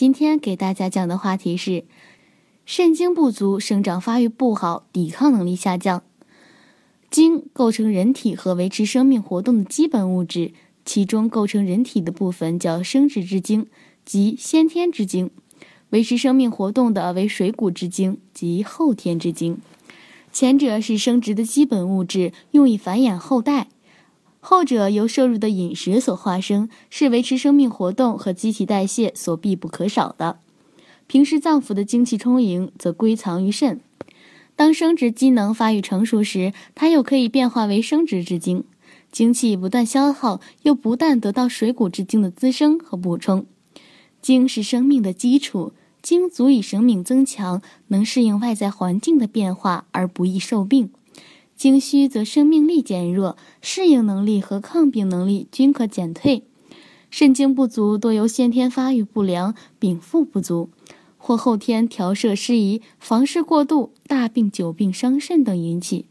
[0.00, 1.84] 今天给大家讲的话题是：
[2.64, 6.02] 肾精不足，生长发育不好，抵抗能力下降。
[7.10, 10.52] 精构成人体和维持生命活动的基本物质，
[10.86, 13.66] 其中构成人体的部分叫生殖之精，
[14.06, 15.28] 即先天之精；
[15.90, 19.58] 维持生命活动的为水谷之精，即后天之精。
[20.32, 23.68] 前者是生殖的基本物质，用以繁衍后代。
[24.40, 30.38] 后者由摄入的饮食所化生，是维持生命活动和机体代谢所必不可少的。
[31.06, 33.80] 平时脏腑的精气充盈，则归藏于肾。
[34.56, 38.64] 当生殖机能发育成熟时，它又可以变化为生殖之精。
[39.10, 43.44] 精气不断消耗，又不但得到水谷之精的滋生和补充。
[44.22, 50.90] 精是生命的基础，精足以生命增强，能适应外在环境的变化而不易受病。
[51.60, 56.44] 精虚则生命力减弱，适应能力和抗病能力均可减退。
[57.10, 60.70] 肾精不足多由先天发育不良、禀赋不足，
[61.18, 66.06] 或后天调摄失宜、房事过度、大病久病伤肾等引起。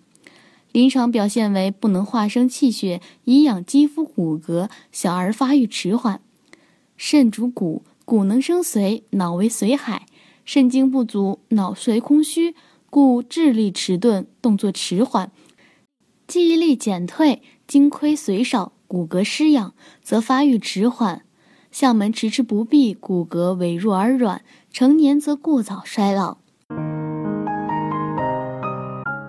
[0.72, 6.22] 临床表现为不能化生气血以养肌肤骨骼，小儿发育迟缓。
[6.96, 10.06] 肾主骨，骨能生髓，脑为髓海。
[10.46, 12.54] 肾精不足，脑髓空虚。
[12.90, 15.32] 故智力迟钝，动作迟缓，
[16.28, 21.22] 记忆力减退，精亏髓少，骨骼失养，则发育迟缓，
[21.72, 26.38] 项门迟迟不闭，骨骼痿弱而软，成年则过早衰老。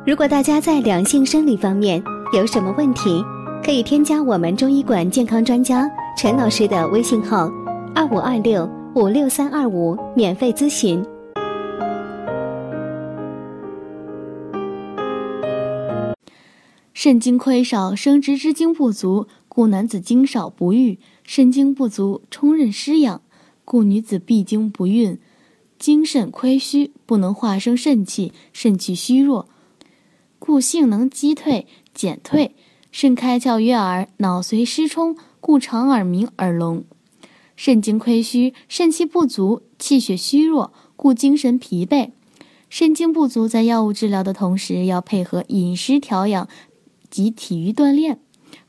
[0.07, 3.23] 如果大家在两性生理方面有什么问题，
[3.63, 7.51] 可以添加我们中医馆健康专家陈老师的微信号：
[7.95, 11.05] 二五二六五六三二五，免费咨询。
[17.03, 23.23] 肾精亏少，生殖之精不足，故男子精少不育；肾精不足，冲任失养，
[23.65, 25.19] 故女子闭经不孕。
[25.79, 29.49] 精肾亏虚，不能化生肾气，肾气虚弱，
[30.39, 32.55] 故性能积退减退。
[32.93, 36.85] 肾开窍于耳，脑髓失充，故常耳鸣耳聋。
[37.57, 42.11] 肾精亏虚，肾气不足，气血虚弱，故精神疲惫。
[42.69, 46.47] 肾精不足，在药物治疗的同时，要配合饮食调养。
[47.11, 48.21] 及体育锻炼，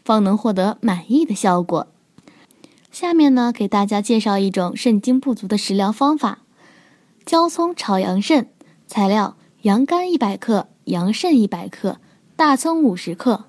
[0.04, 1.88] 方能获得满意的效果。
[2.92, 6.40] 下面呢，给大家介绍一种肾精不足的食疗方法：
[7.26, 8.50] 焦葱炒羊肾。
[8.88, 12.02] 材料：羊肝一百克，羊肾一百克，
[12.36, 13.46] 大葱五十克，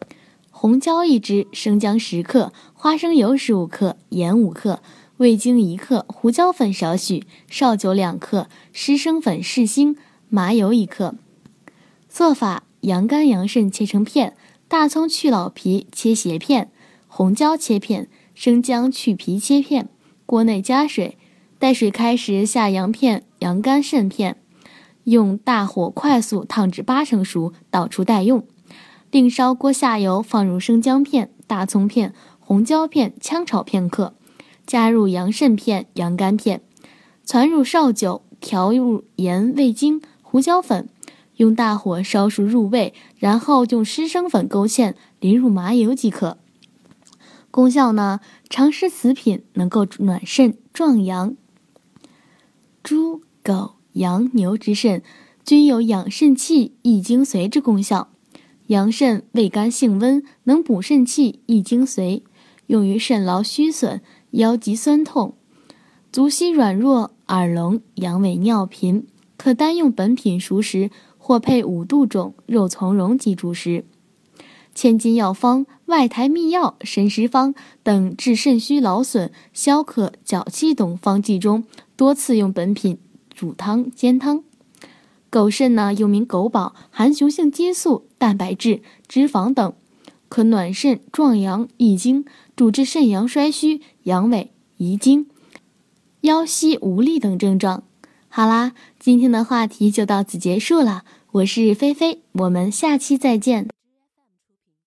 [0.50, 4.81] 红椒一支，生姜十克，花生油十五克，盐五克，
[5.16, 9.97] 味精一克，胡椒粉少许，绍酒两克，湿生粉适心，
[10.28, 11.16] 麻油一克。
[12.08, 14.36] 做法：羊肝、羊肾切成片。
[14.72, 16.70] 大葱去老皮切斜片，
[17.06, 19.90] 红椒切片，生姜去皮切片。
[20.24, 21.18] 锅内加水，
[21.58, 24.38] 待水开时下羊片、羊肝、肾片，
[25.04, 28.46] 用大火快速烫至八成熟，倒出待用。
[29.10, 34.14] 另烧锅下油，放入生姜片、大葱片、红椒片，炝炒片刻，
[34.66, 36.62] 加入羊肾片、羊肝片，
[37.22, 40.88] 攒入绍酒，调入盐、味精、胡椒粉。
[41.37, 46.38] 用大火烧熟入味，然后用湿生粉勾芡，淋入麻油即可。
[47.50, 48.20] 功效呢？
[48.48, 51.37] 常食此品能够暖肾壮阳。
[52.82, 55.03] 猪、狗、羊、牛之肾
[55.44, 58.09] 均有养肾气、益精髓之功效。
[58.69, 62.22] 羊肾味甘性温，能补肾气、益精髓，
[62.69, 64.00] 用于肾劳虚损、
[64.31, 65.34] 腰脊酸痛、
[66.10, 69.06] 足膝软弱、耳聋、阳痿、尿频，
[69.37, 70.91] 可单用本品熟食。
[71.24, 73.84] 或配五度种、肉苁蓉及主食，
[74.74, 81.62] 千金药方、外台秘药、神石方等治肾虚劳损、消渴脚气等方剂中，
[81.94, 82.98] 多次用本品
[83.32, 84.42] 煮汤煎汤。
[85.30, 89.72] 狗肾呢，又名狗宝，含雄性激素、蛋白质、脂肪等，
[90.28, 92.24] 可暖肾壮阳、益精，
[92.56, 95.28] 主治肾阳衰虚、阳痿、遗精、
[96.22, 97.84] 腰膝无力等症状。
[98.34, 101.05] 好啦，今天的话题就到此结束了。
[101.32, 103.69] 我是菲菲，我们下期再见。